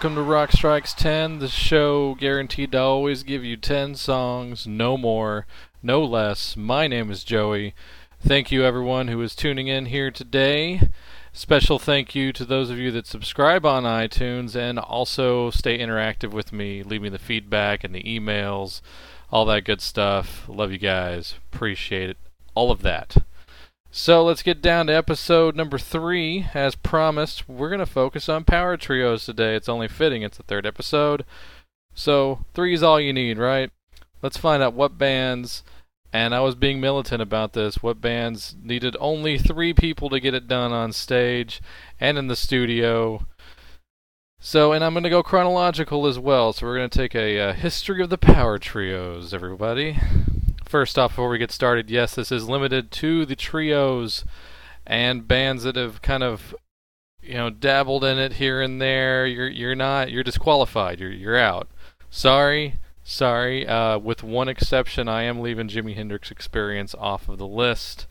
[0.00, 4.96] welcome to Rock Strikes 10, the show guaranteed to always give you 10 songs, no
[4.96, 5.46] more,
[5.82, 6.56] no less.
[6.56, 7.74] My name is Joey.
[8.18, 10.88] Thank you, everyone who is tuning in here today.
[11.34, 16.30] Special thank you to those of you that subscribe on iTunes and also stay interactive
[16.30, 18.80] with me, leave me the feedback and the emails,
[19.30, 20.48] all that good stuff.
[20.48, 21.34] Love you guys.
[21.52, 22.16] Appreciate it.
[22.54, 23.18] All of that.
[23.92, 26.46] So let's get down to episode number three.
[26.54, 29.56] As promised, we're going to focus on power trios today.
[29.56, 31.24] It's only fitting, it's the third episode.
[31.92, 33.70] So, three is all you need, right?
[34.22, 35.64] Let's find out what bands,
[36.12, 40.34] and I was being militant about this, what bands needed only three people to get
[40.34, 41.60] it done on stage
[41.98, 43.26] and in the studio.
[44.38, 46.52] So, and I'm going to go chronological as well.
[46.52, 49.98] So, we're going to take a uh, history of the power trios, everybody.
[50.70, 54.24] First off, before we get started, yes, this is limited to the trios
[54.86, 56.54] and bands that have kind of
[57.20, 59.26] you know dabbled in it here and there.
[59.26, 61.00] You're you're not you're disqualified.
[61.00, 61.66] You're you're out.
[62.08, 63.66] Sorry, sorry.
[63.66, 68.06] Uh, with one exception, I am leaving Jimi Hendrix Experience off of the list.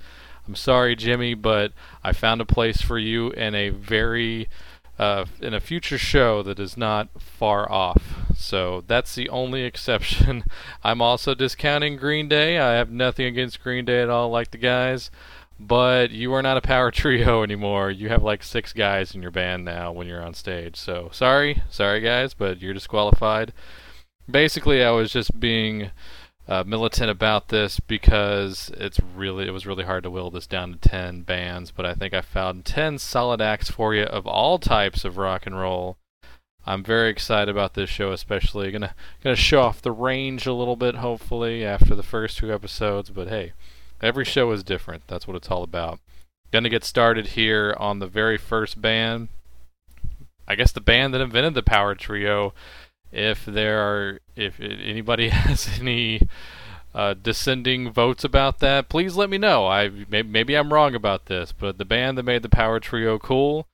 [0.45, 1.71] I'm sorry, Jimi, but
[2.03, 4.49] I found a place for you in a very
[5.00, 8.03] uh, in a future show that is not far off.
[8.36, 10.44] So that's the only exception.
[10.83, 12.59] I'm also discounting Green Day.
[12.59, 15.09] I have nothing against Green Day at all, like the guys.
[15.58, 17.89] But you are not a power trio anymore.
[17.89, 20.75] You have like six guys in your band now when you're on stage.
[20.75, 23.53] So sorry, sorry guys, but you're disqualified.
[24.30, 25.92] Basically, I was just being
[26.50, 30.73] uh, militant about this because it's really it was really hard to will this down
[30.73, 34.58] to 10 bands but i think i found 10 solid acts for you of all
[34.58, 35.97] types of rock and roll.
[36.66, 40.75] I'm very excited about this show especially gonna gonna show off the range a little
[40.75, 43.53] bit hopefully after the first two episodes but hey
[44.02, 45.03] every show is different.
[45.08, 45.99] That's what it's all about.
[46.52, 49.30] Gonna get started here on the very first band.
[50.48, 52.54] I guess the band that invented the power trio
[53.11, 56.21] if there are if anybody has any
[56.93, 59.67] uh, dissenting votes about that, please let me know.
[59.67, 63.67] I maybe I'm wrong about this, but the band that made the Power Trio cool,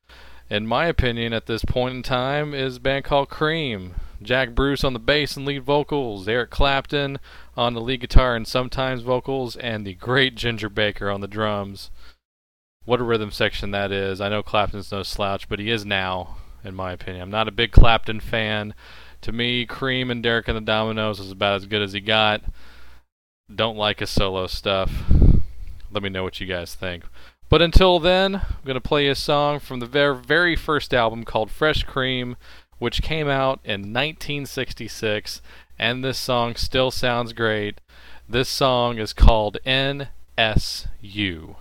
[0.49, 3.95] in my opinion, at this point in time, is a band called Cream.
[4.21, 7.19] Jack Bruce on the bass and lead vocals, Eric Clapton
[7.55, 11.91] on the lead guitar and sometimes vocals, and the great Ginger Baker on the drums.
[12.85, 14.21] What a rhythm section that is.
[14.21, 17.23] I know Clapton's no slouch, but he is now, in my opinion.
[17.23, 18.73] I'm not a big Clapton fan.
[19.25, 22.43] To me, Cream and Derek and the Dominos is about as good as he got.
[23.53, 24.91] Don't like his solo stuff.
[25.91, 27.05] Let me know what you guys think.
[27.49, 31.23] But until then, I'm going to play a song from the very, very first album
[31.23, 32.37] called Fresh Cream,
[32.77, 35.41] which came out in 1966,
[35.79, 37.81] and this song still sounds great.
[38.29, 41.55] This song is called NSU.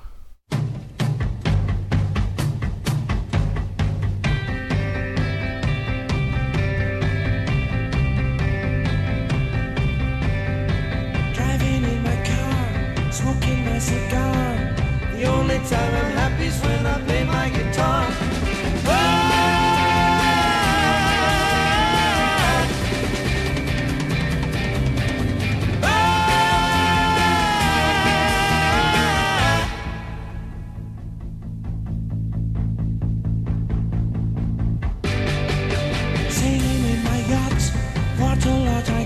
[38.18, 39.03] What a lot I.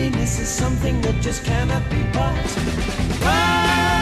[0.00, 3.99] Happiness is something that just cannot be bought.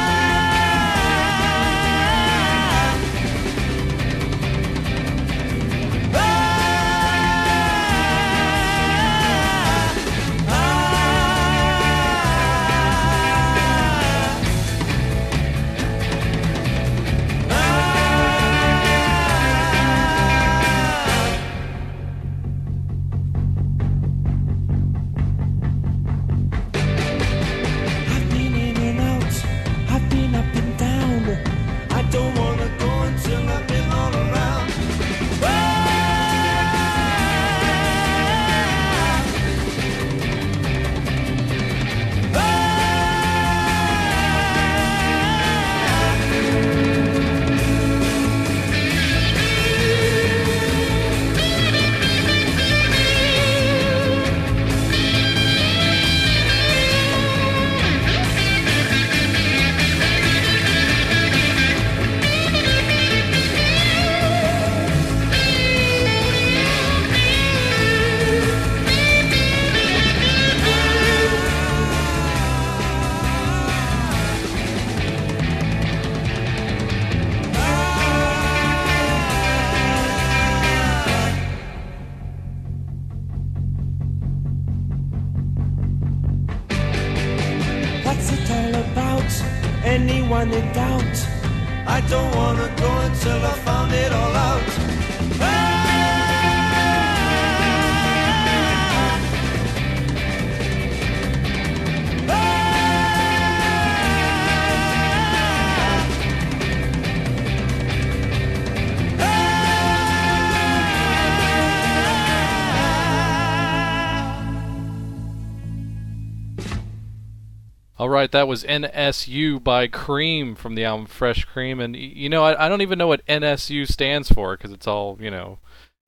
[117.98, 122.44] All right, that was NSU by Cream from the album Fresh Cream, and you know
[122.44, 125.58] I, I don't even know what NSU stands for because it's all you know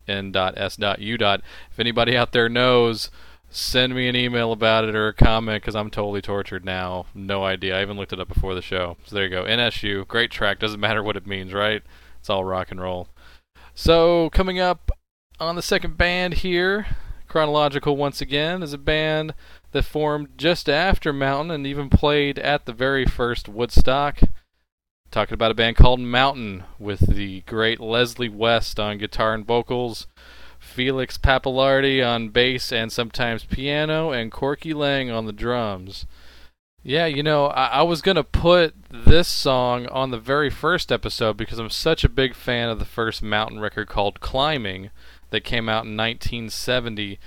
[0.06, 1.16] N.S.U.
[1.18, 3.10] If anybody out there knows,
[3.48, 7.06] send me an email about it or a comment because I'm totally tortured now.
[7.12, 7.76] No idea.
[7.76, 8.96] I even looked it up before the show.
[9.04, 9.42] So there you go.
[9.42, 10.60] NSU, great track.
[10.60, 11.82] Doesn't matter what it means, right?
[12.20, 13.08] It's all rock and roll.
[13.74, 14.92] So coming up
[15.40, 16.86] on the second band here,
[17.26, 19.34] chronological once again, is a band
[19.72, 24.20] that formed just after Mountain and even played at the very first Woodstock.
[25.10, 30.06] Talking about a band called Mountain with the great Leslie West on guitar and vocals,
[30.58, 36.06] Felix Pappalardi on bass and sometimes piano, and Corky Laing on the drums.
[36.82, 40.90] Yeah, you know, I, I was going to put this song on the very first
[40.90, 44.90] episode because I'm such a big fan of the first Mountain record called Climbing
[45.30, 47.18] that came out in 1970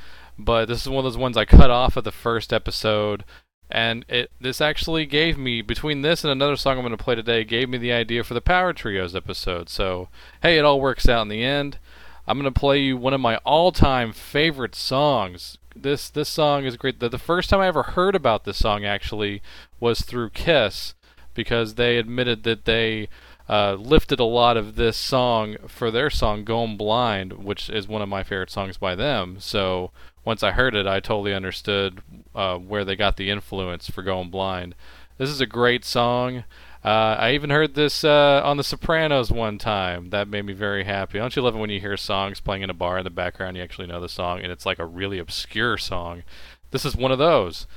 [0.43, 3.23] but this is one of those ones I cut off of the first episode,
[3.69, 7.15] and it this actually gave me between this and another song I'm going to play
[7.15, 9.69] today gave me the idea for the Power Trios episode.
[9.69, 10.09] So
[10.41, 11.79] hey, it all works out in the end.
[12.27, 15.57] I'm going to play you one of my all-time favorite songs.
[15.75, 16.99] This this song is great.
[16.99, 19.41] The, the first time I ever heard about this song actually
[19.79, 20.93] was through Kiss
[21.33, 23.09] because they admitted that they
[23.49, 28.01] uh, lifted a lot of this song for their song "Going Blind," which is one
[28.01, 29.37] of my favorite songs by them.
[29.39, 29.91] So
[30.25, 32.01] once I heard it, I totally understood
[32.33, 34.75] uh, where they got the influence for Going Blind.
[35.17, 36.43] This is a great song.
[36.83, 40.09] Uh, I even heard this uh, on The Sopranos one time.
[40.09, 41.17] That made me very happy.
[41.17, 43.55] Don't you love it when you hear songs playing in a bar in the background,
[43.55, 46.23] you actually know the song, and it's like a really obscure song?
[46.71, 47.67] This is one of those.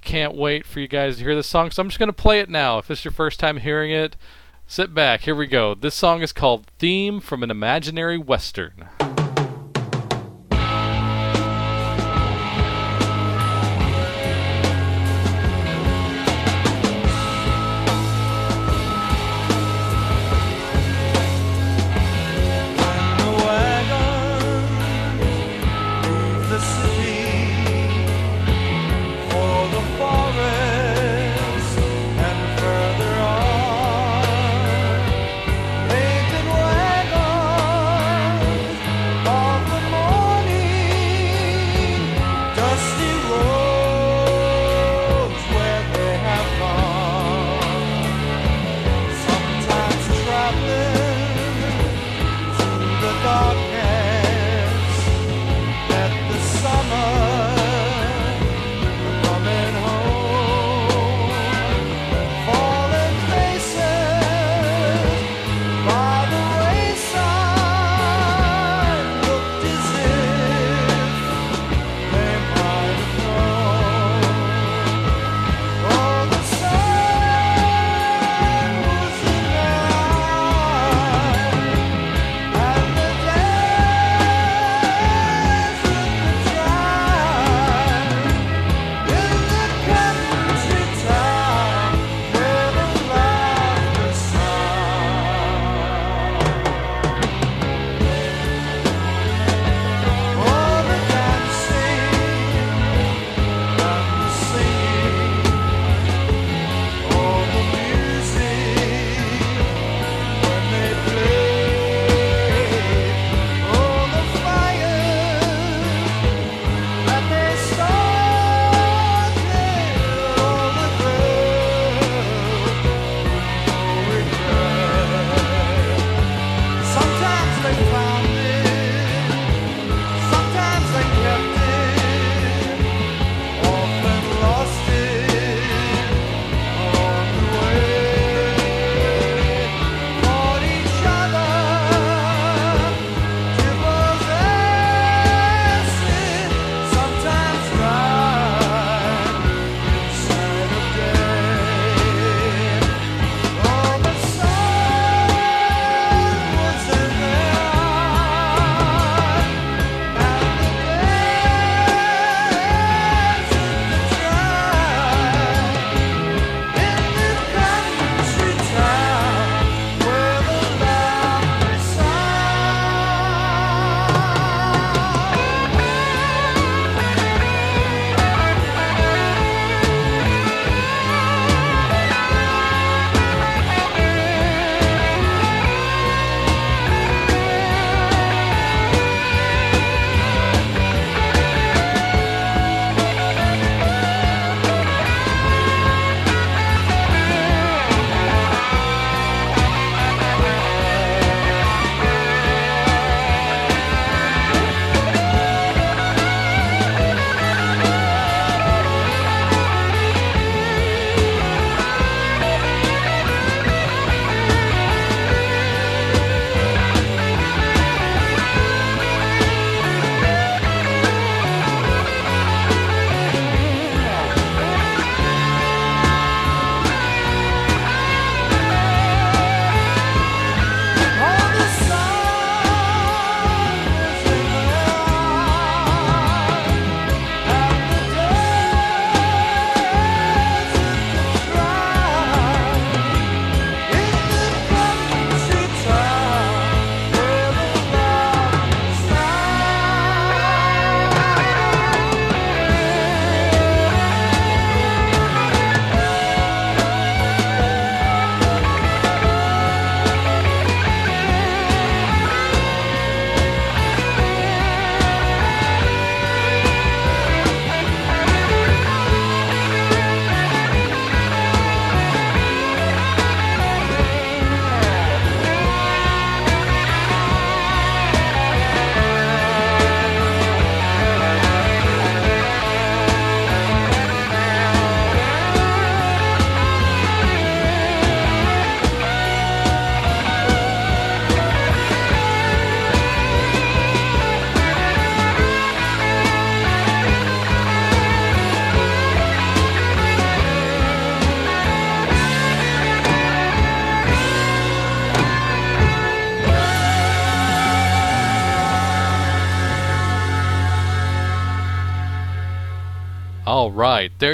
[0.00, 2.40] Can't wait for you guys to hear this song, so I'm just going to play
[2.40, 2.78] it now.
[2.78, 4.16] If it's your first time hearing it,
[4.66, 5.22] sit back.
[5.22, 5.74] Here we go.
[5.74, 8.88] This song is called Theme from an Imaginary Western.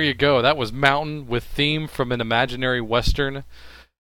[0.01, 0.41] There you go.
[0.41, 3.45] That was Mountain with theme from an imaginary western.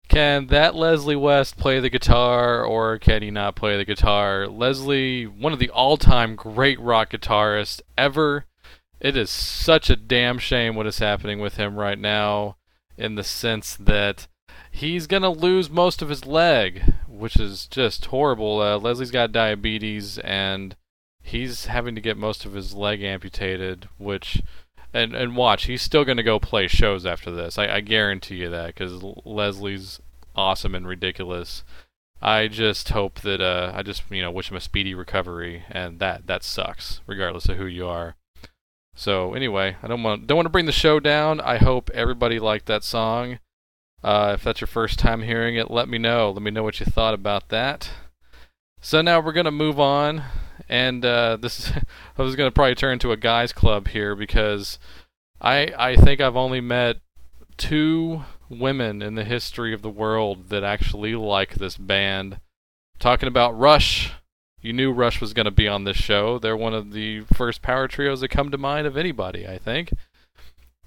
[0.09, 4.49] Can that Leslie West play the guitar or can he not play the guitar?
[4.49, 8.47] Leslie, one of the all-time great rock guitarists ever.
[8.99, 12.57] It is such a damn shame what is happening with him right now
[12.97, 14.26] in the sense that
[14.71, 18.62] he's going to lose most of his leg, which is just horrible.
[18.62, 20.76] Uh, Leslie's got diabetes and
[21.23, 24.41] he's having to get most of his leg amputated, which
[24.94, 27.58] and and watch, he's still going to go play shows after this.
[27.58, 30.00] I, I guarantee you that because Leslie's
[30.36, 31.64] awesome and ridiculous.
[32.22, 35.98] I just hope that uh, I just you know wish him a speedy recovery, and
[35.98, 38.14] that that sucks, regardless of who you are.
[38.94, 41.40] So anyway, I don't want don't want to bring the show down.
[41.40, 43.40] I hope everybody liked that song.
[44.02, 46.30] Uh, if that's your first time hearing it, let me know.
[46.30, 47.90] Let me know what you thought about that.
[48.80, 50.22] So now we're gonna move on
[50.68, 51.73] and uh, this is
[52.18, 54.78] I was going to probably turn to a guys club here because
[55.40, 56.99] I I think I've only met
[57.56, 62.40] two women in the history of the world that actually like this band.
[62.99, 64.12] Talking about Rush,
[64.61, 66.38] you knew Rush was going to be on this show.
[66.38, 69.92] They're one of the first power trios that come to mind of anybody, I think.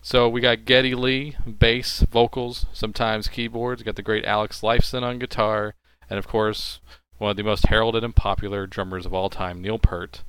[0.01, 3.83] So we got Geddy Lee, bass, vocals, sometimes keyboards.
[3.83, 5.75] Got the great Alex Lifeson on guitar,
[6.09, 6.79] and of course
[7.17, 10.23] one of the most heralded and popular drummers of all time, Neil Peart.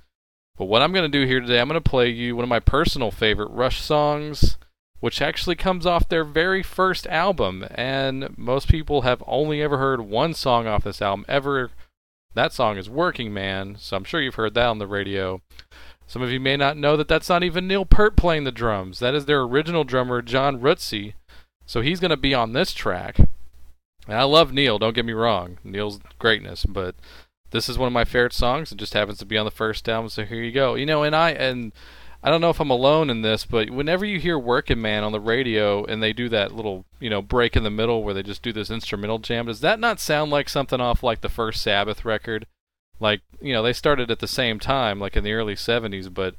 [0.57, 2.49] But what I'm going to do here today, I'm going to play you one of
[2.49, 4.57] my personal favorite Rush songs,
[5.01, 7.67] which actually comes off their very first album.
[7.71, 11.71] And most people have only ever heard one song off this album ever.
[12.35, 15.41] That song is Working Man, so I'm sure you've heard that on the radio.
[16.07, 18.99] Some of you may not know that that's not even Neil Peart playing the drums.
[18.99, 21.15] That is their original drummer, John Rutsey.
[21.67, 23.19] So he's going to be on this track.
[24.09, 25.59] And I love Neil, don't get me wrong.
[25.63, 26.95] Neil's greatness, but
[27.51, 28.73] this is one of my favorite songs.
[28.73, 30.75] It just happens to be on the first album, so here you go.
[30.75, 31.73] You know, and I and
[32.23, 35.13] I don't know if I'm alone in this, but whenever you hear Working Man on
[35.13, 38.23] the radio and they do that little, you know, break in the middle where they
[38.23, 41.63] just do this instrumental jam, does that not sound like something off like the first
[41.63, 42.47] Sabbath record?
[42.99, 46.35] Like, you know, they started at the same time, like in the early 70s, but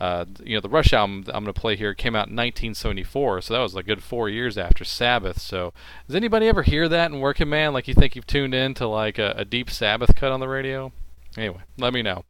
[0.00, 3.42] uh, you know, the Rush album I'm going to play here came out in 1974,
[3.42, 5.38] so that was a good four years after Sabbath.
[5.38, 5.74] So,
[6.06, 7.74] does anybody ever hear that in Working Man?
[7.74, 10.48] Like, you think you've tuned in to like a, a deep Sabbath cut on the
[10.48, 10.90] radio?
[11.36, 12.24] Anyway, let me know.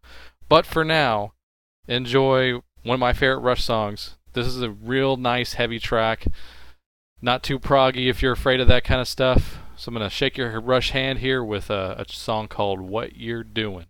[0.49, 1.33] But for now,
[1.87, 4.17] enjoy one of my favorite Rush songs.
[4.33, 6.27] This is a real nice, heavy track.
[7.23, 9.59] Not too proggy if you're afraid of that kind of stuff.
[9.77, 13.17] So I'm going to shake your Rush hand here with a, a song called What
[13.17, 13.87] You're Doing.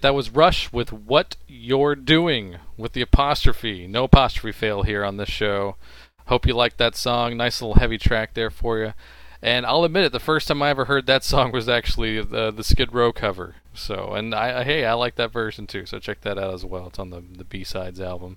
[0.00, 3.86] Right, that was Rush with What You're Doing with the apostrophe.
[3.86, 5.76] No apostrophe fail here on this show.
[6.26, 7.36] Hope you liked that song.
[7.36, 8.94] Nice little heavy track there for you.
[9.42, 12.48] And I'll admit it, the first time I ever heard that song was actually the
[12.48, 13.56] uh, the Skid Row cover.
[13.74, 15.86] So, and I hey, I like that version too.
[15.86, 16.88] So check that out as well.
[16.88, 18.36] It's on the the B sides album.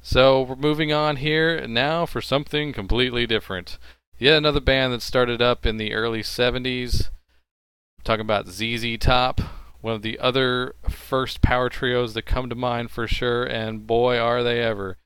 [0.00, 3.78] So we're moving on here now for something completely different.
[4.18, 7.06] Yet another band that started up in the early 70s.
[7.06, 9.40] I'm talking about ZZ Top,
[9.80, 14.18] one of the other first power trios that come to mind for sure, and boy
[14.18, 14.96] are they ever.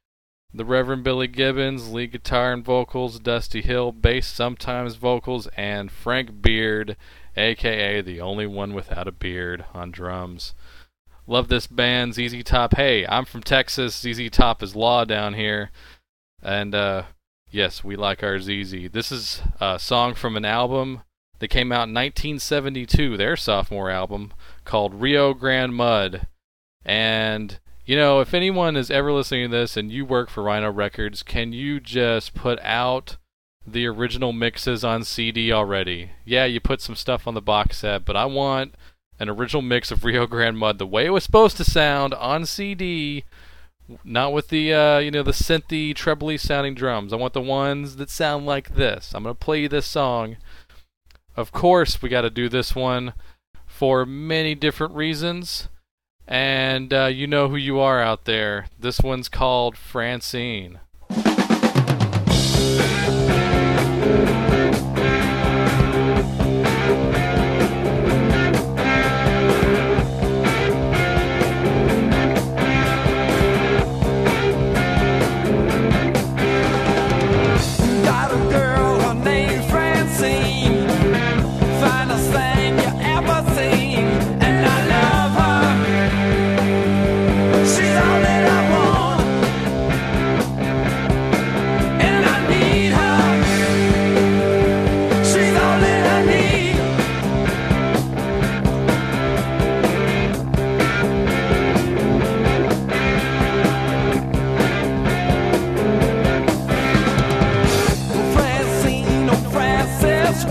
[0.55, 6.43] The Reverend Billy Gibbons, lead guitar and vocals, Dusty Hill, bass, sometimes vocals, and Frank
[6.43, 6.97] Beard,
[7.37, 10.55] aka the only one without a beard, on drums.
[11.27, 12.77] Love this band, ZZ Top.
[12.77, 13.97] Hey, I'm from Texas.
[13.97, 15.71] ZZ Top is law down here.
[16.43, 17.05] And, uh,
[17.51, 18.91] yes, we like our ZZ.
[18.91, 21.03] This is a song from an album
[21.43, 24.33] that came out in 1972, their sophomore album,
[24.65, 26.29] called Rio Grande Mud.
[26.85, 30.71] And you know, if anyone is ever listening to this and you work for Rhino
[30.71, 33.17] Records, can you just put out
[33.67, 36.13] the original mixes on CD already?
[36.25, 38.77] Yeah, you put some stuff on the box set, but I want
[39.19, 42.47] an original mix of Rio Grande Mud the way it was supposed to sound on
[42.47, 43.25] CD,
[44.05, 47.13] not with the uh, you know the synthy, trebly sounding drums.
[47.13, 49.13] I want the ones that sound like this.
[49.13, 50.37] I'm gonna play you this song.
[51.37, 53.15] Of course, we got to do this one
[53.67, 55.69] for many different reasons.
[56.27, 58.67] And uh, you know who you are out there.
[58.79, 60.81] This one's called Francine.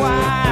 [0.01, 0.50] why.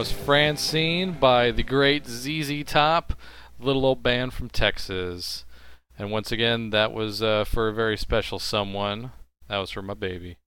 [0.00, 3.12] Was Francine by the great ZZ Top,
[3.58, 5.44] little old band from Texas.
[5.98, 9.12] And once again, that was uh, for a very special someone.
[9.48, 10.38] That was for my baby.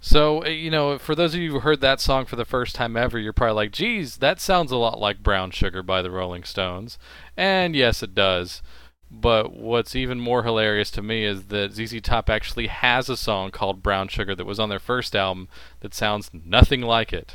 [0.00, 2.74] So, uh, you know, for those of you who heard that song for the first
[2.74, 6.10] time ever, you're probably like, geez, that sounds a lot like Brown Sugar by the
[6.10, 6.98] Rolling Stones.
[7.36, 8.62] And yes, it does.
[9.10, 13.50] But what's even more hilarious to me is that ZZ Top actually has a song
[13.50, 15.48] called Brown Sugar that was on their first album
[15.80, 17.34] that sounds nothing like it.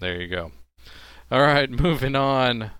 [0.00, 0.52] There you go.
[1.30, 2.72] All right, moving on.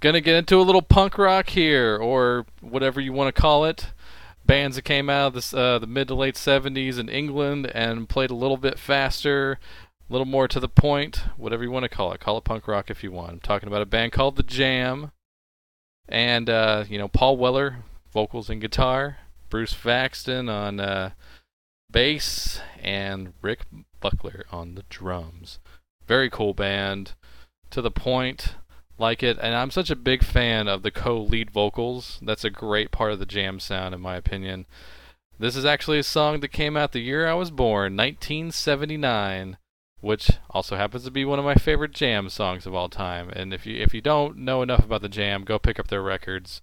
[0.00, 3.92] Gonna get into a little punk rock here, or whatever you want to call it
[4.48, 8.08] bands that came out of this, uh, the mid to late 70s in England and
[8.08, 9.60] played a little bit faster,
[10.08, 12.20] a little more to the point, whatever you want to call it.
[12.20, 13.30] Call it punk rock if you want.
[13.30, 15.12] I'm talking about a band called The Jam.
[16.08, 19.18] And, uh, you know, Paul Weller, vocals and guitar,
[19.50, 21.10] Bruce Foxton on uh,
[21.90, 23.66] bass, and Rick
[24.00, 25.58] Buckler on the drums.
[26.08, 27.12] Very cool band.
[27.70, 28.56] To the point
[28.98, 32.18] like it, and I'm such a big fan of the co-lead vocals.
[32.22, 34.66] That's a great part of the jam sound, in my opinion.
[35.38, 39.58] This is actually a song that came out the year I was born, 1979,
[40.00, 43.30] which also happens to be one of my favorite jam songs of all time.
[43.30, 46.02] And if you if you don't know enough about the jam, go pick up their
[46.02, 46.60] records.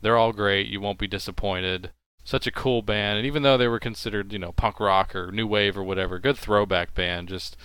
[0.00, 0.66] They're all great.
[0.66, 1.92] You won't be disappointed.
[2.24, 5.30] Such a cool band, and even though they were considered, you know, punk rock or
[5.30, 7.28] new wave or whatever, good throwback band.
[7.28, 7.56] Just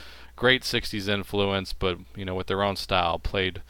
[0.41, 3.62] great 60s influence, but you know, with their own style, played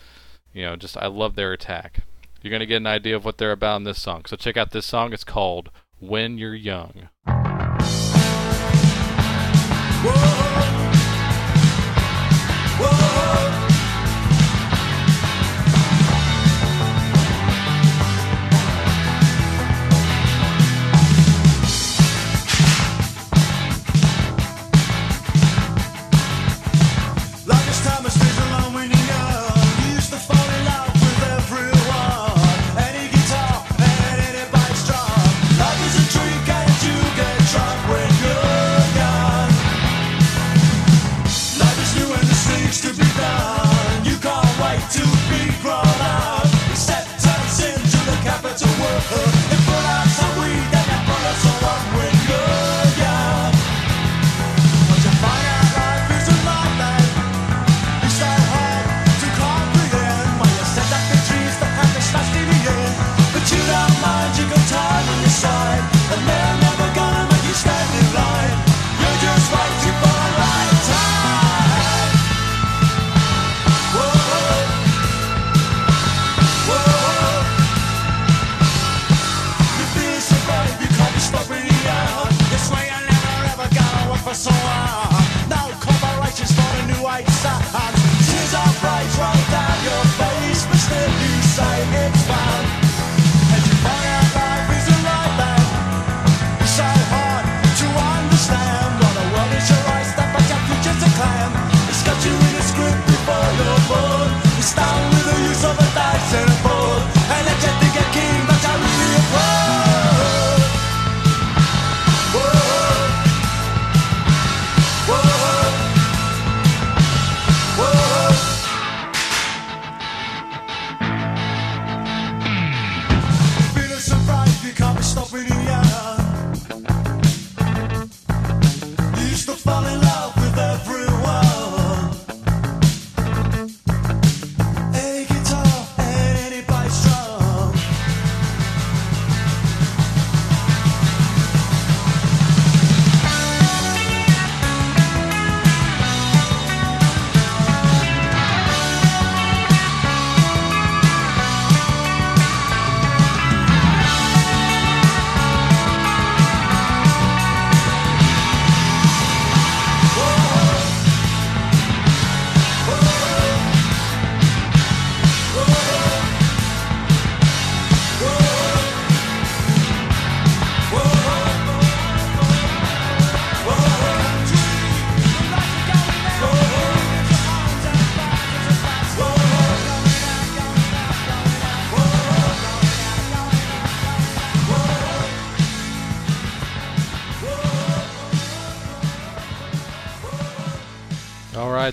[0.53, 2.03] you know, just I love their attack.
[2.41, 4.23] You're to get an idea of what they're about in this song.
[4.25, 5.11] So check out this song.
[5.11, 7.09] It's called When You're Young.
[10.03, 10.11] Whoa,
[12.79, 13.70] whoa.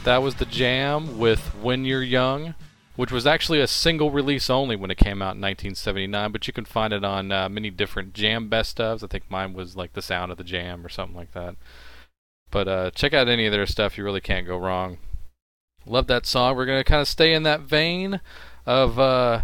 [0.08, 2.54] That was the Jam with When You're Young,
[2.96, 6.54] which was actually a single release only when it came out in 1979, but you
[6.54, 9.04] can find it on uh, many different Jam best ofs.
[9.04, 11.56] I think mine was like The Sound of the Jam or something like that.
[12.50, 14.96] But uh, check out any of their stuff, you really can't go wrong.
[15.84, 16.56] Love that song.
[16.56, 18.22] We're going to kind of stay in that vein
[18.64, 19.42] of uh,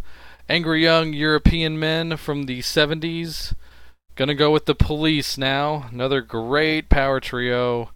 [0.48, 3.53] angry young European men from the 70s.
[4.16, 5.88] Gonna go with the police now.
[5.92, 7.90] Another great power trio.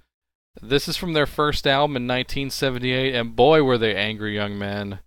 [0.60, 4.98] This is from their first album in 1978, and boy, were they angry young men.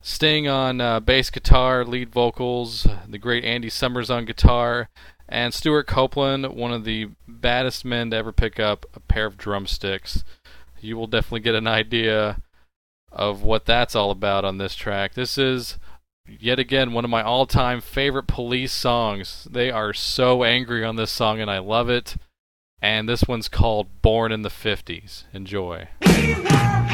[0.00, 4.88] Sting on uh, bass guitar, lead vocals, the great Andy Summers on guitar,
[5.28, 9.36] and Stewart Copeland, one of the baddest men to ever pick up a pair of
[9.36, 10.24] drumsticks.
[10.80, 12.42] You will definitely get an idea
[13.10, 15.14] of what that's all about on this track.
[15.14, 15.78] This is
[16.26, 19.46] yet again one of my all-time favorite police songs.
[19.50, 22.16] They are so angry on this song and I love it.
[22.84, 25.24] And this one's called Born in the 50s.
[25.32, 25.88] Enjoy.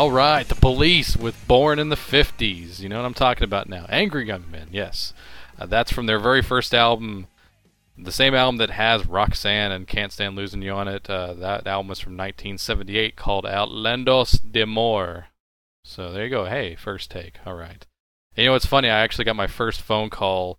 [0.00, 2.80] All right, the police with Born in the 50s.
[2.80, 3.84] You know what I'm talking about now.
[3.90, 5.12] Angry Young Men, yes.
[5.58, 7.26] Uh, that's from their very first album,
[7.98, 11.10] the same album that has Roxanne and Can't Stand Losing You on it.
[11.10, 15.26] Uh, that album was from 1978 called Outlandos d'Amour.
[15.84, 16.46] So there you go.
[16.46, 17.34] Hey, first take.
[17.44, 17.86] All right.
[18.36, 18.88] And you know what's funny?
[18.88, 20.58] I actually got my first phone call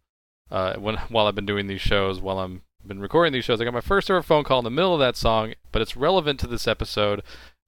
[0.51, 3.61] uh, when while I've been doing these shows, while I'm been recording these shows.
[3.61, 5.97] I got my first ever phone call in the middle of that song, but it's
[5.97, 7.21] relevant to this episode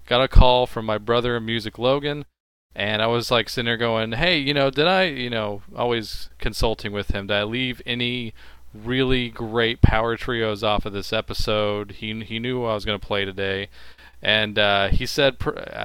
[0.06, 2.26] got a call from my brother in music Logan
[2.76, 6.30] and I was like sitting there going, "Hey, you know, did I, you know, always
[6.40, 8.34] consulting with him, did I leave any
[8.74, 13.06] really great power trios off of this episode?" He he knew I was going to
[13.06, 13.70] play today.
[14.26, 15.36] And uh, he said,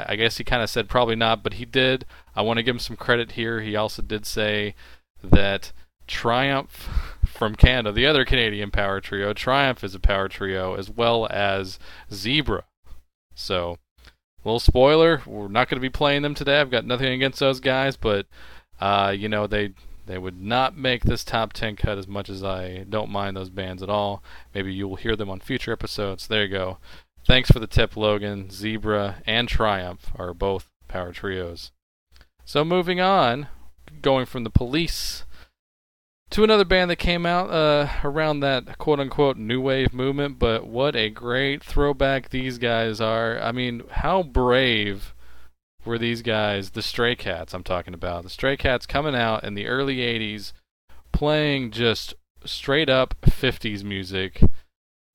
[0.07, 2.07] I guess he kind of said probably not, but he did.
[2.37, 3.63] I want to give him some credit here.
[3.63, 4.77] He also did say
[5.25, 5.73] that
[6.07, 6.89] Triumph
[7.27, 11.81] from Canada, the other Canadian power trio, Triumph is a power trio, as well as
[12.13, 12.63] Zebra.
[13.35, 13.79] So,
[14.49, 16.61] little spoiler, we're not going to be playing them today.
[16.61, 18.27] I've got nothing against those guys, but
[18.81, 19.75] uh, you know they
[20.07, 23.51] they would not make this top 10 cut as much as I don't mind those
[23.51, 24.23] bands at all.
[24.55, 26.27] Maybe you will hear them on future episodes.
[26.27, 26.79] There you go.
[27.27, 28.51] Thanks for the tip, Logan.
[28.51, 31.73] Zebra and Triumph are both power trios.
[32.47, 33.49] So moving on,
[34.01, 35.25] going from the police
[36.31, 40.67] to another band that came out uh, around that quote unquote new wave movement, but
[40.67, 43.41] what a great throwback these guys are.
[43.41, 45.15] I mean, how brave
[45.85, 48.25] were these guys, the Stray Cats I'm talking about.
[48.25, 50.53] The Stray Cats coming out in the early 80s
[51.13, 52.15] playing just
[52.45, 54.43] straight up 50s music.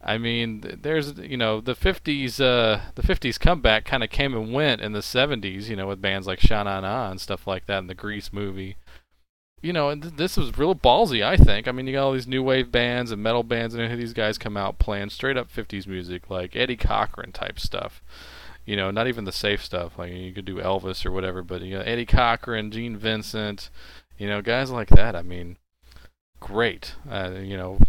[0.06, 4.52] I mean, there's you know the 50s uh, the 50s comeback kind of came and
[4.52, 7.68] went in the 70s, you know, with bands like Sha Na Na and stuff like
[7.68, 8.76] that in the Grease movie.
[9.64, 11.68] You know, and th- this was real ballsy, I think.
[11.68, 14.38] I mean, you got all these new wave bands and metal bands, and these guys
[14.38, 18.04] come out playing straight up 50s music, like Eddie Cochran type stuff
[18.66, 19.98] you know, not even the safe stuff.
[19.98, 23.70] Like you could do Elvis or whatever, but you know, Eddie Cochran, Gene Vincent,
[24.18, 25.16] you know, guys like that.
[25.16, 25.58] I mean,
[26.40, 26.96] great.
[27.10, 27.80] Uh, you know,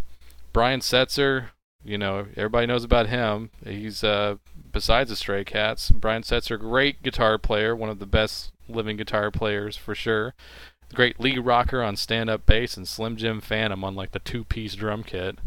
[0.53, 1.47] Brian Setzer.
[1.87, 3.51] You know, everybody knows about him.
[3.63, 4.37] He's uh,
[4.73, 9.31] besides the Stray Cats, Brian Setzer, great guitar player, one of the best living guitar
[9.31, 10.33] players for sure.
[10.95, 15.03] Great Lee Rocker on stand-up bass, and Slim Jim Phantom on like the two-piece drum
[15.03, 15.39] kit.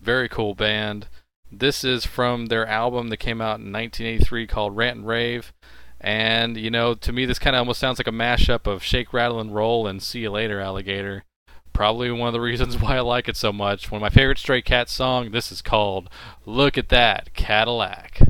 [0.00, 1.08] Very cool band.
[1.50, 5.52] This is from their album that came out in 1983 called Rant and Rave.
[6.00, 9.12] And, you know, to me, this kind of almost sounds like a mashup of Shake,
[9.12, 11.24] Rattle, and Roll and See You Later, Alligator.
[11.72, 13.90] Probably one of the reasons why I like it so much.
[13.90, 16.10] One of my favorite Stray Cats song, this is called
[16.44, 18.20] Look at That Cadillac.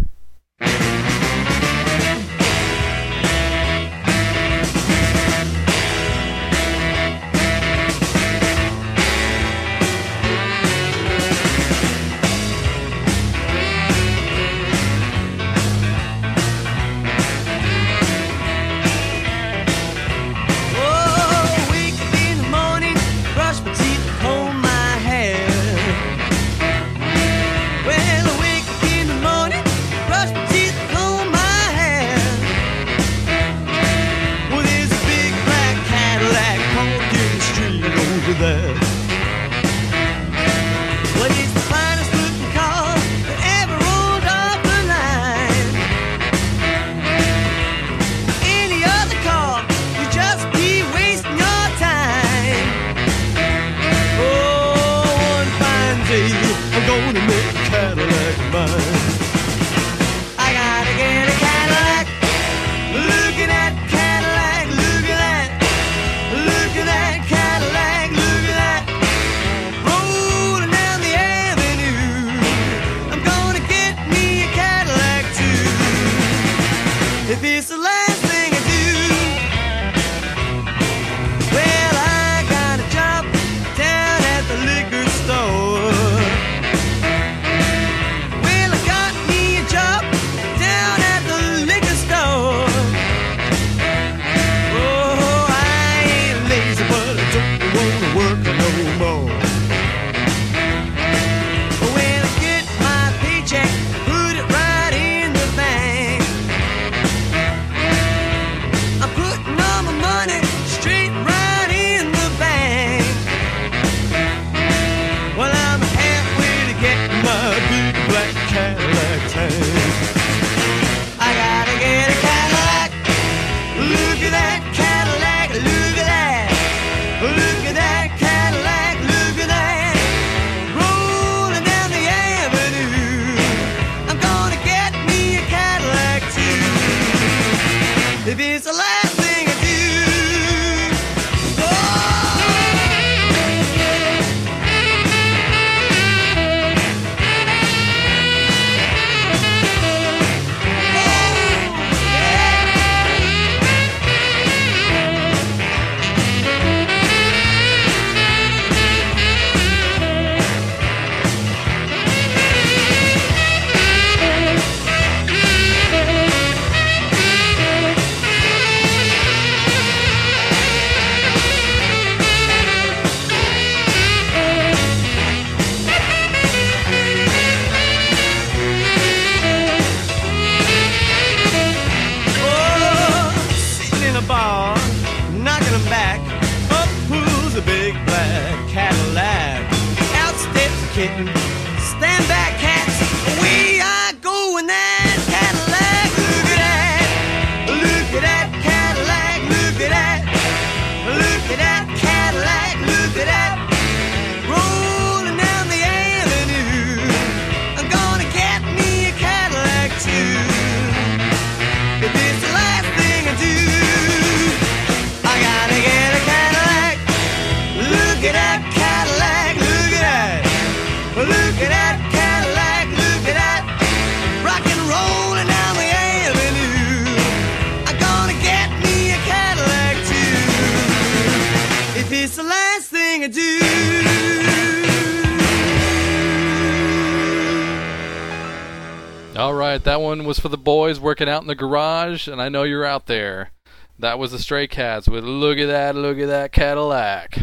[239.37, 242.49] All right, that one was for the boys working out in the garage, and I
[242.49, 243.51] know you're out there.
[243.99, 247.41] That was the Stray Cats with "Look at that, look at that Cadillac."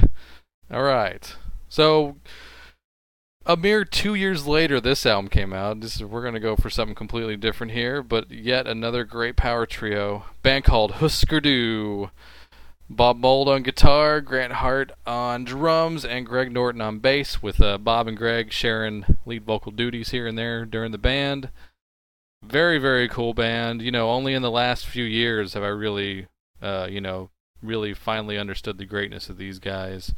[0.71, 1.35] All right,
[1.69, 2.15] so
[3.45, 5.81] a mere two years later, this album came out.
[5.81, 9.67] This is, we're gonna go for something completely different here, but yet another great power
[9.67, 12.09] trio band called Husker Du.
[12.89, 17.77] Bob Mould on guitar, Grant Hart on drums, and Greg Norton on bass, with uh,
[17.77, 21.49] Bob and Greg sharing lead vocal duties here and there during the band.
[22.45, 23.81] Very, very cool band.
[23.81, 26.27] You know, only in the last few years have I really,
[26.61, 27.29] uh, you know,
[27.61, 30.13] really finally understood the greatness of these guys.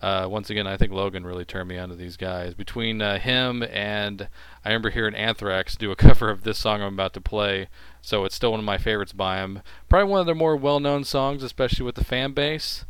[0.00, 2.54] Uh, once again, I think Logan really turned me onto these guys.
[2.54, 4.28] Between uh, him and
[4.64, 7.68] I remember hearing Anthrax do a cover of this song I'm about to play,
[8.00, 9.60] so it's still one of my favorites by him.
[9.88, 12.84] Probably one of their more well-known songs, especially with the fan base.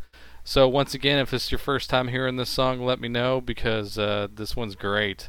[0.45, 3.99] So once again, if it's your first time hearing this song, let me know because
[3.99, 5.29] uh, this one's great.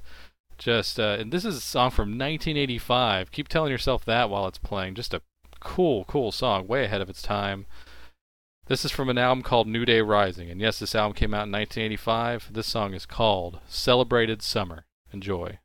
[0.60, 3.32] Just uh, and this is a song from 1985.
[3.32, 4.93] Keep telling yourself that while it's playing.
[4.93, 5.22] Just a
[5.62, 7.66] cool, cool song, way ahead of its time.
[8.68, 11.47] This is from an album called New Day Rising, and yes, this album came out
[11.47, 12.49] in 1985.
[12.51, 14.86] This song is called Celebrated Summer.
[15.12, 15.57] Enjoy.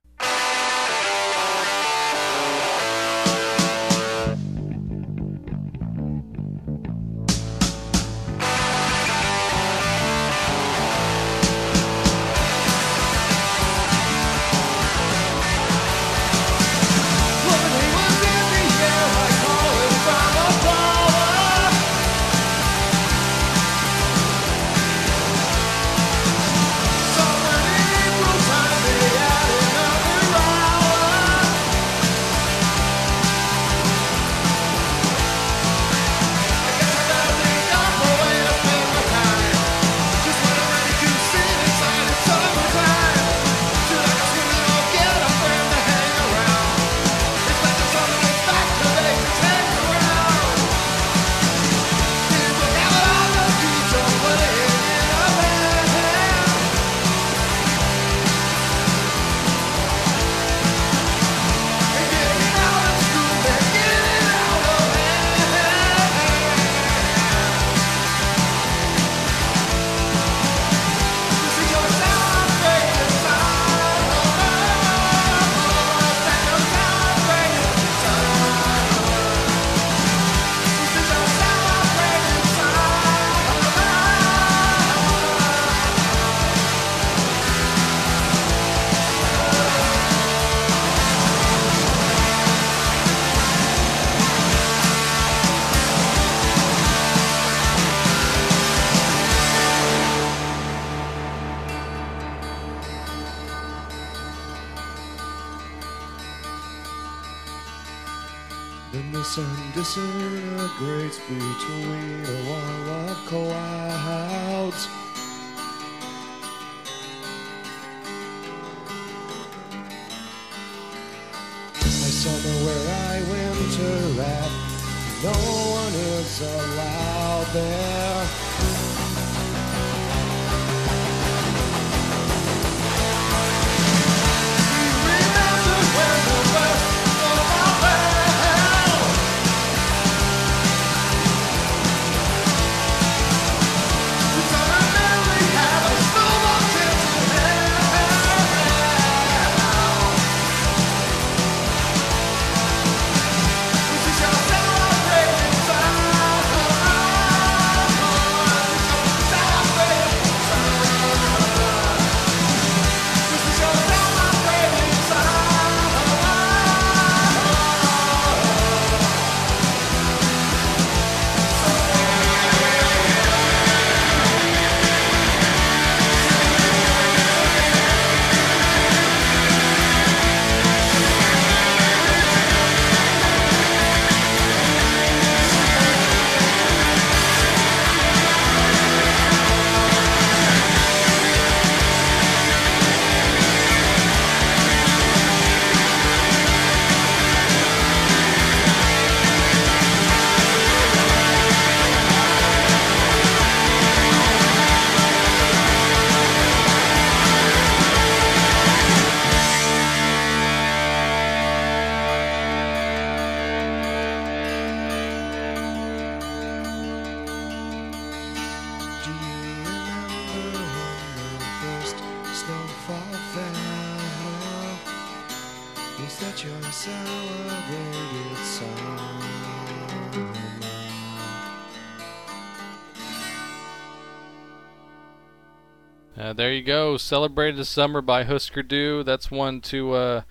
[237.04, 239.02] Celebrated the Summer by Husker Du.
[239.02, 240.22] That's one to, uh,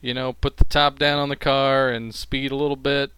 [0.00, 3.12] you know, put the top down on the car and speed a little bit.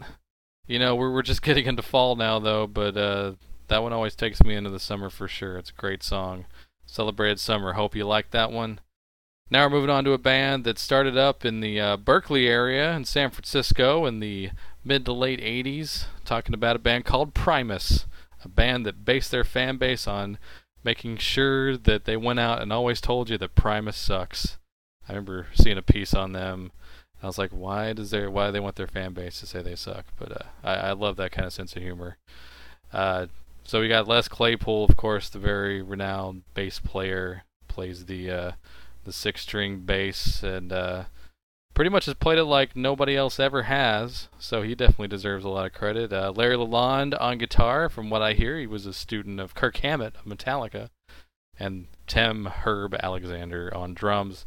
[0.67, 3.33] You know, we're, we're just getting into fall now, though, but uh,
[3.69, 5.57] that one always takes me into the summer for sure.
[5.57, 6.45] It's a great song.
[6.85, 7.73] Celebrated Summer.
[7.73, 8.81] Hope you like that one.
[9.51, 12.95] Now we're moving on to a band that started up in the uh, Berkeley area
[12.95, 14.51] in San Francisco in the
[14.85, 16.05] mid to late 80s.
[16.27, 18.05] Talking about a band called Primus,
[18.45, 20.39] a band that based their fan base on
[20.85, 24.59] making sure that they went out and always told you that Primus sucks.
[25.09, 26.73] I remember seeing a piece on them.
[27.23, 29.63] I was like, why does their why do they want their fan base to say
[29.63, 30.07] they suck?
[30.19, 32.17] But uh, I, I love that kind of sense of humor.
[32.93, 33.27] Uh,
[33.65, 38.53] so we got Les Claypool, of course, the very renowned bass player, plays the uh,
[39.05, 41.05] the six string bass and uh,
[41.75, 44.29] pretty much has played it like nobody else ever has.
[44.39, 46.13] So he definitely deserves a lot of credit.
[46.13, 49.77] Uh, Larry Lalonde on guitar, from what I hear, he was a student of Kirk
[49.79, 50.91] Hammett of Metallica,
[51.59, 54.47] and Tim Herb Alexander on drums.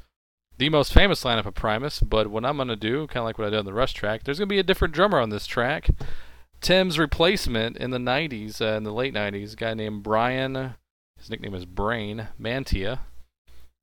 [0.58, 3.38] The most famous lineup of Primus, but what I'm going to do, kind of like
[3.38, 5.30] what I did on the Rush track, there's going to be a different drummer on
[5.30, 5.90] this track.
[6.62, 10.76] Tim's replacement in the 90s, uh, in the late 90s, a guy named Brian,
[11.18, 13.00] his nickname is Brain, Mantia.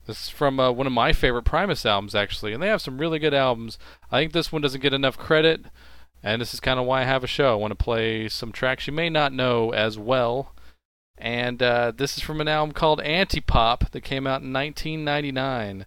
[0.06, 2.98] This is from uh, one of my favorite Primus albums, actually, and they have some
[2.98, 3.78] really good albums.
[4.10, 5.66] I think this one doesn't get enough credit,
[6.22, 7.52] and this is kind of why I have a show.
[7.52, 10.54] I want to play some tracks you may not know as well.
[11.18, 15.86] And uh, this is from an album called Antipop that came out in 1999.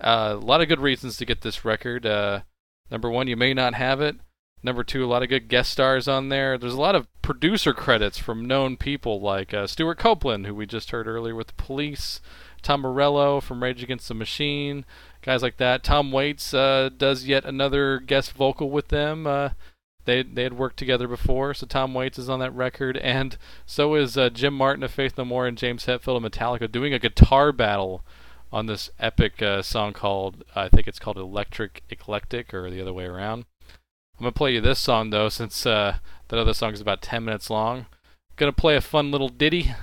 [0.00, 2.06] Uh, a lot of good reasons to get this record.
[2.06, 2.42] Uh,
[2.90, 4.16] number one, you may not have it.
[4.62, 6.58] Number two, a lot of good guest stars on there.
[6.58, 10.66] There's a lot of producer credits from known people like uh, Stewart Copeland, who we
[10.66, 12.20] just heard earlier with the Police,
[12.62, 14.84] Tom Morello from Rage Against the Machine,
[15.22, 15.82] guys like that.
[15.82, 19.26] Tom Waits uh, does yet another guest vocal with them.
[19.26, 19.50] Uh,
[20.04, 23.36] they they had worked together before, so Tom Waits is on that record, and
[23.66, 26.94] so is uh, Jim Martin of Faith No More and James Hetfield of Metallica doing
[26.94, 28.02] a guitar battle
[28.50, 32.94] on this epic uh, song called I think it's called Electric Eclectic or the other
[32.94, 33.44] way around.
[34.18, 35.98] I'm gonna play you this song though, since uh,
[36.28, 37.86] that other song is about 10 minutes long.
[38.36, 39.74] Gonna play a fun little ditty.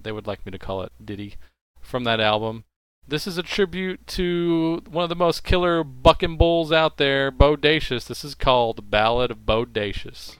[0.00, 1.36] They would like me to call it ditty
[1.84, 2.64] from that album.
[3.06, 8.06] This is a tribute to one of the most killer bucking bulls out there, Bodacious.
[8.06, 10.38] This is called Ballad of Bodacious.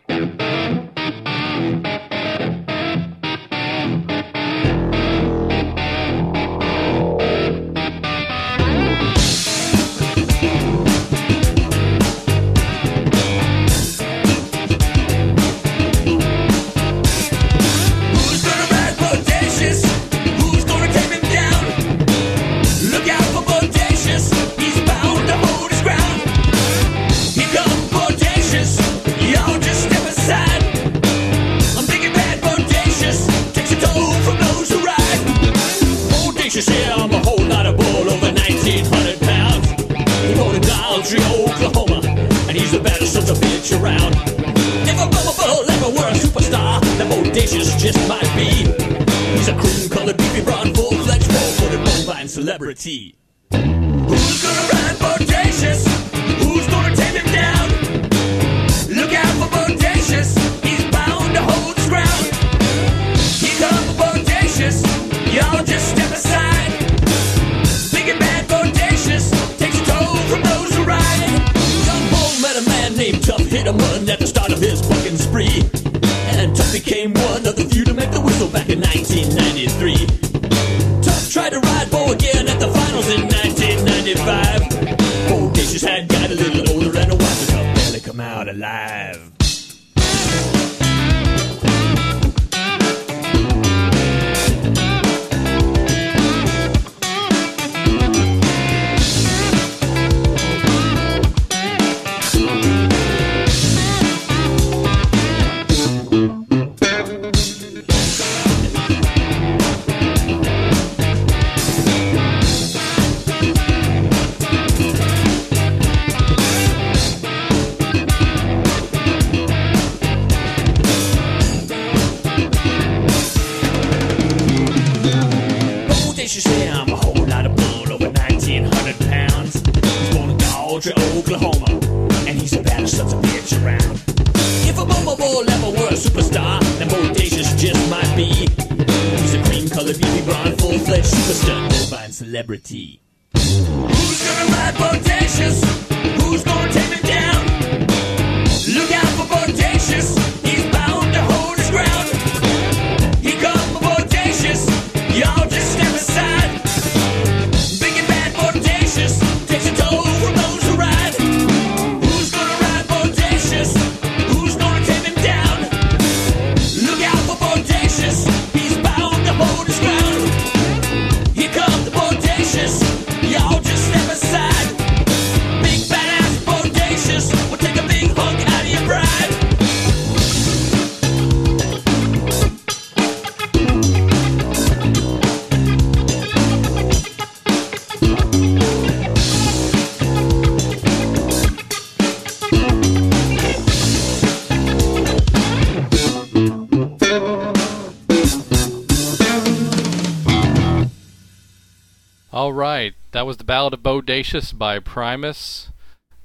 [202.45, 205.71] All right, that was the Ballad of Bodacious by Primus.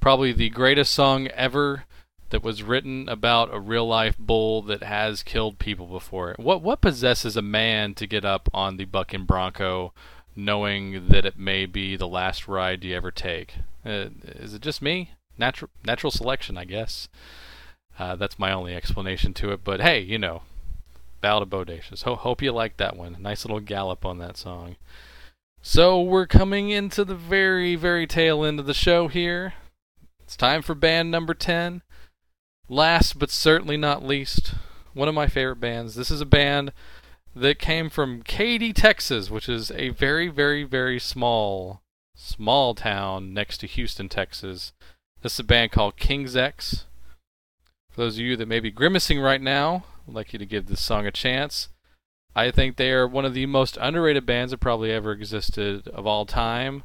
[0.02, 1.86] Probably the greatest song ever
[2.30, 6.36] that was written about a real life bull that has killed people before.
[6.36, 9.94] What what possesses a man to get up on the bucking bronco
[10.36, 13.54] knowing that it may be the last ride you ever take?
[13.86, 15.12] Uh, is it just me?
[15.38, 17.08] Natural natural selection, I guess.
[17.98, 19.64] Uh, that's my only explanation to it.
[19.64, 20.42] But hey, you know,
[21.22, 22.04] Ballad of Bodacious.
[22.04, 23.16] Ho- hope you like that one.
[23.22, 24.76] Nice little gallop on that song.
[25.62, 29.54] So we're coming into the very, very tail end of the show here.
[30.24, 31.82] It's time for band number 10.
[32.70, 34.54] Last but certainly not least,
[34.94, 35.96] one of my favorite bands.
[35.96, 36.72] This is a band
[37.36, 41.82] that came from Katy, Texas, which is a very, very, very small,
[42.16, 44.72] small town next to Houston, Texas.
[45.22, 46.86] This is a band called King's X.
[47.92, 50.68] For those of you that may be grimacing right now, I'd like you to give
[50.68, 51.68] this song a chance.
[52.40, 56.08] I think they are one of the most underrated bands that probably ever existed of
[56.08, 56.84] all time.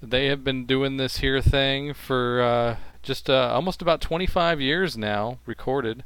[0.00, 4.96] They have been doing this here thing for uh, just uh, almost about 25 years
[4.96, 6.04] now, recorded,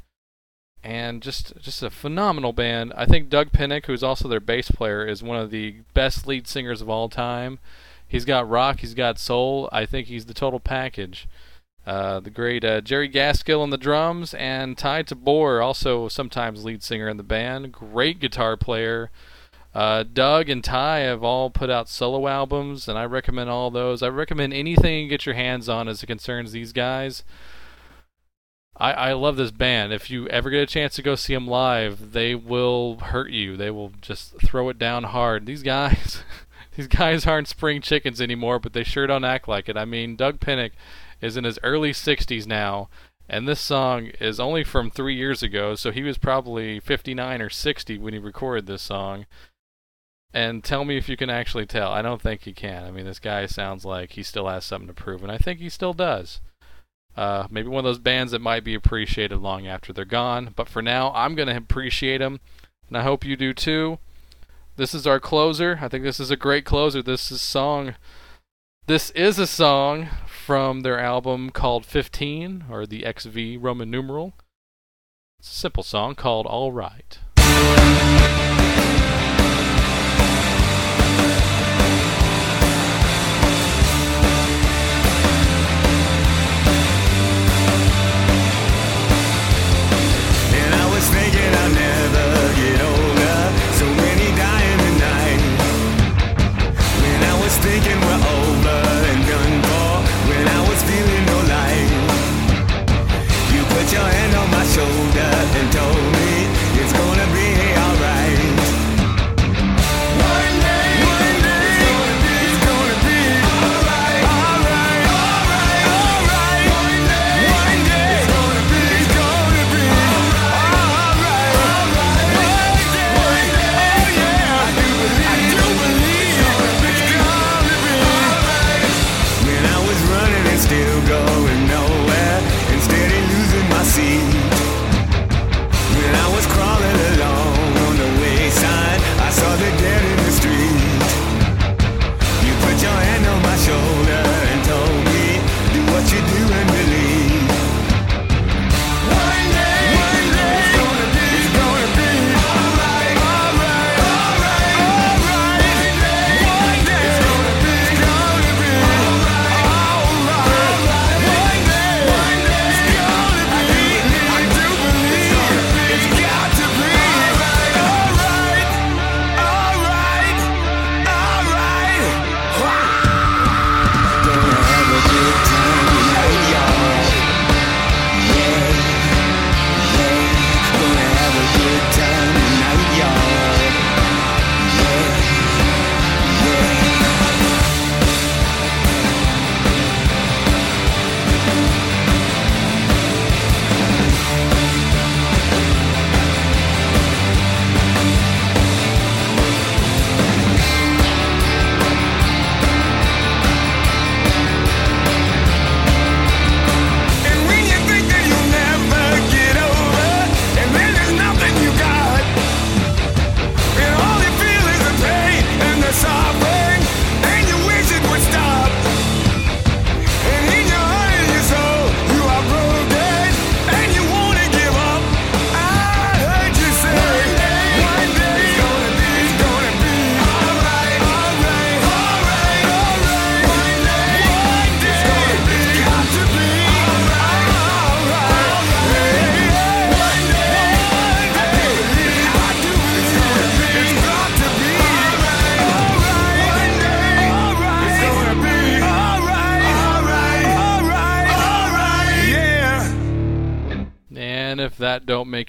[0.83, 2.91] and just just a phenomenal band.
[2.97, 6.47] I think Doug Pinnick, who's also their bass player, is one of the best lead
[6.47, 7.59] singers of all time.
[8.07, 9.69] He's got rock, he's got soul.
[9.71, 11.27] I think he's the total package.
[11.89, 16.83] Uh, the great uh, Jerry Gaskill on the drums, and Ty Tabor, also sometimes lead
[16.83, 17.71] singer in the band.
[17.71, 19.09] Great guitar player.
[19.73, 24.03] Uh, Doug and Ty have all put out solo albums, and I recommend all those.
[24.03, 27.23] I recommend anything you get your hands on as it concerns these guys.
[28.77, 29.91] I, I love this band.
[29.91, 33.57] If you ever get a chance to go see them live, they will hurt you.
[33.57, 35.47] They will just throw it down hard.
[35.47, 36.21] These guys,
[36.75, 39.75] these guys aren't spring chickens anymore, but they sure don't act like it.
[39.75, 40.73] I mean, Doug Pinnick
[41.21, 42.89] is in his early 60s now,
[43.29, 47.49] and this song is only from three years ago, so he was probably 59 or
[47.49, 49.27] 60 when he recorded this song.
[50.33, 51.91] And tell me if you can actually tell.
[51.91, 52.83] I don't think he can.
[52.85, 55.59] I mean, this guy sounds like he still has something to prove, and I think
[55.59, 56.41] he still does.
[57.15, 60.69] Uh, maybe one of those bands that might be appreciated long after they're gone, but
[60.69, 62.39] for now, I'm going to appreciate them,
[62.87, 63.99] and I hope you do too.
[64.75, 65.79] This is our closer.
[65.81, 67.01] I think this is a great closer.
[67.01, 67.95] This is song.
[68.87, 70.07] This is a song
[70.49, 74.33] from their album called 15, or the XV Roman numeral.
[75.37, 77.19] It's a simple song called All Right.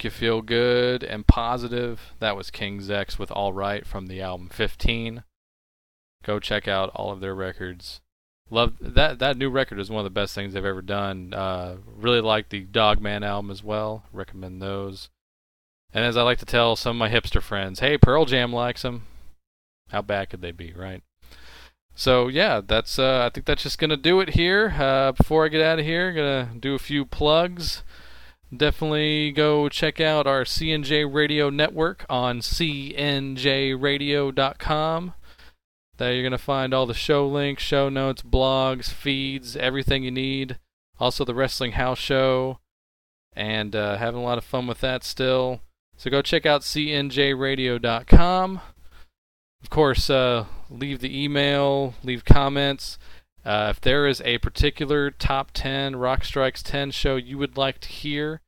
[0.01, 4.22] Make you feel good and positive, that was King's X with All Right from the
[4.22, 5.24] album 15.
[6.24, 8.01] Go check out all of their records.
[8.48, 11.34] Love that that new record is one of the best things they've ever done.
[11.34, 14.05] Uh, really like the Dogman album as well.
[14.11, 15.11] Recommend those.
[15.92, 18.80] And as I like to tell some of my hipster friends, hey, Pearl Jam likes
[18.80, 19.03] them.
[19.90, 21.03] How bad could they be, right?
[21.94, 24.74] So yeah, that's uh, I think that's just gonna do it here.
[24.78, 27.82] Uh, before I get out of here, gonna do a few plugs.
[28.55, 33.34] Definitely go check out our CNJ Radio network on cnjradio.com.
[35.98, 40.59] There you're gonna find all the show links, show notes, blogs, feeds, everything you need.
[40.98, 42.59] Also the Wrestling House Show,
[43.34, 45.61] and uh, having a lot of fun with that still.
[45.96, 48.61] So go check out cnjradio.com.
[49.62, 52.98] Of course, uh, leave the email, leave comments.
[53.45, 57.80] Uh, if there is a particular top 10 Rock Strikes 10 show you would like
[57.80, 58.41] to hear,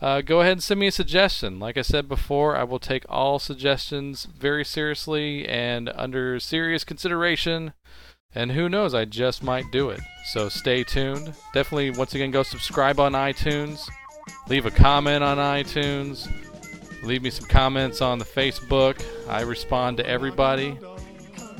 [0.00, 1.58] uh, go ahead and send me a suggestion.
[1.58, 7.74] Like I said before, I will take all suggestions very seriously and under serious consideration.
[8.34, 10.00] And who knows, I just might do it.
[10.32, 11.34] So stay tuned.
[11.52, 13.88] Definitely, once again, go subscribe on iTunes.
[14.48, 16.30] Leave a comment on iTunes.
[17.02, 19.02] Leave me some comments on the Facebook.
[19.28, 20.78] I respond to everybody.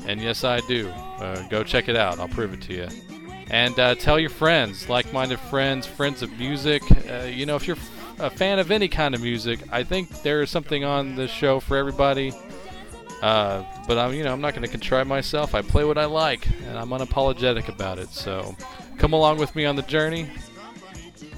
[0.07, 0.89] And yes, I do.
[0.89, 2.19] Uh, go check it out.
[2.19, 2.87] I'll prove it to you.
[3.49, 6.81] And uh, tell your friends, like minded friends, friends of music.
[7.09, 7.77] Uh, you know, if you're
[8.19, 11.59] a fan of any kind of music, I think there is something on this show
[11.59, 12.31] for everybody.
[13.21, 15.53] Uh, but I'm, you know, I'm not going to contrive myself.
[15.53, 18.09] I play what I like, and I'm unapologetic about it.
[18.09, 18.55] So,
[18.97, 20.27] come along with me on the journey.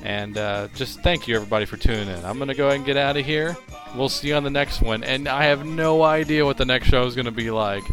[0.03, 2.26] And uh, just thank you, everybody, for tuning in.
[2.26, 3.57] I'm going to go ahead and get out of here.
[3.95, 5.03] We'll see you on the next one.
[5.03, 7.84] And I have no idea what the next show is going to be like,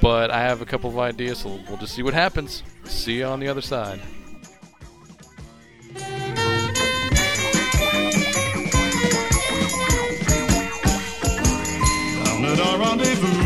[0.00, 2.62] but I have a couple of ideas, so we'll just see what happens.
[2.84, 4.00] See you on the other side.
[12.96, 13.43] rendezvous.